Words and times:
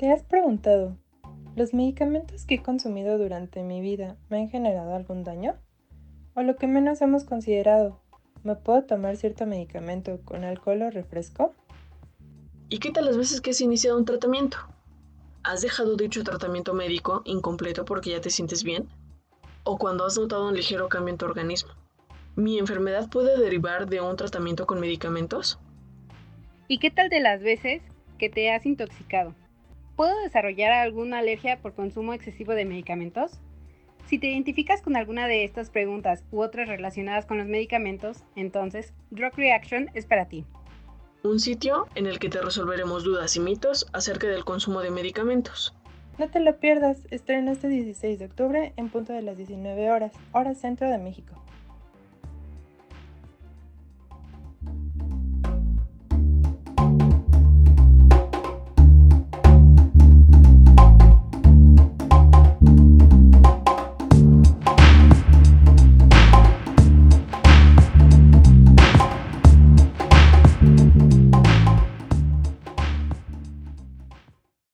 ¿Te 0.00 0.10
has 0.10 0.22
preguntado, 0.22 0.96
¿los 1.56 1.74
medicamentos 1.74 2.46
que 2.46 2.54
he 2.54 2.62
consumido 2.62 3.18
durante 3.18 3.62
mi 3.62 3.82
vida 3.82 4.16
me 4.30 4.38
han 4.38 4.48
generado 4.48 4.94
algún 4.94 5.24
daño? 5.24 5.56
O 6.32 6.40
lo 6.40 6.56
que 6.56 6.66
menos 6.66 7.02
hemos 7.02 7.24
considerado, 7.24 8.00
¿me 8.42 8.56
puedo 8.56 8.82
tomar 8.84 9.18
cierto 9.18 9.44
medicamento 9.44 10.22
con 10.24 10.44
alcohol 10.44 10.80
o 10.80 10.90
refresco? 10.90 11.54
¿Y 12.70 12.78
qué 12.78 12.92
tal 12.92 13.04
las 13.04 13.18
veces 13.18 13.42
que 13.42 13.50
has 13.50 13.60
iniciado 13.60 13.98
un 13.98 14.06
tratamiento? 14.06 14.56
¿Has 15.42 15.60
dejado 15.60 15.96
dicho 15.96 16.24
tratamiento 16.24 16.72
médico 16.72 17.20
incompleto 17.26 17.84
porque 17.84 18.12
ya 18.12 18.22
te 18.22 18.30
sientes 18.30 18.64
bien? 18.64 18.88
¿O 19.64 19.76
cuando 19.76 20.06
has 20.06 20.16
notado 20.16 20.48
un 20.48 20.56
ligero 20.56 20.88
cambio 20.88 21.12
en 21.12 21.18
tu 21.18 21.26
organismo? 21.26 21.72
¿Mi 22.36 22.58
enfermedad 22.58 23.10
puede 23.10 23.38
derivar 23.38 23.86
de 23.86 24.00
un 24.00 24.16
tratamiento 24.16 24.66
con 24.66 24.80
medicamentos? 24.80 25.58
¿Y 26.68 26.78
qué 26.78 26.90
tal 26.90 27.10
de 27.10 27.20
las 27.20 27.42
veces 27.42 27.82
que 28.16 28.30
te 28.30 28.50
has 28.50 28.64
intoxicado? 28.64 29.34
¿Puedo 30.00 30.18
desarrollar 30.22 30.72
alguna 30.72 31.18
alergia 31.18 31.60
por 31.60 31.74
consumo 31.74 32.14
excesivo 32.14 32.54
de 32.54 32.64
medicamentos? 32.64 33.32
Si 34.06 34.18
te 34.18 34.28
identificas 34.28 34.80
con 34.80 34.96
alguna 34.96 35.26
de 35.26 35.44
estas 35.44 35.68
preguntas 35.68 36.24
u 36.30 36.40
otras 36.40 36.68
relacionadas 36.68 37.26
con 37.26 37.36
los 37.36 37.46
medicamentos, 37.46 38.24
entonces 38.34 38.94
Drug 39.10 39.34
Reaction 39.36 39.90
es 39.92 40.06
para 40.06 40.24
ti. 40.24 40.46
Un 41.22 41.38
sitio 41.38 41.86
en 41.96 42.06
el 42.06 42.18
que 42.18 42.30
te 42.30 42.40
resolveremos 42.40 43.04
dudas 43.04 43.36
y 43.36 43.40
mitos 43.40 43.88
acerca 43.92 44.26
del 44.26 44.42
consumo 44.42 44.80
de 44.80 44.90
medicamentos. 44.90 45.76
No 46.16 46.30
te 46.30 46.40
lo 46.40 46.56
pierdas, 46.58 47.06
estrena 47.10 47.52
este 47.52 47.68
16 47.68 48.20
de 48.20 48.24
octubre 48.24 48.72
en 48.78 48.88
punto 48.88 49.12
de 49.12 49.20
las 49.20 49.36
19 49.36 49.90
horas, 49.90 50.12
hora 50.32 50.54
centro 50.54 50.88
de 50.88 50.96
México. 50.96 51.34